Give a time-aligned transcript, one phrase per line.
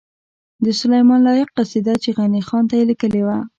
[0.65, 3.37] د سلیمان لایق قصیده چی غنی خان ته یی لیکلې وه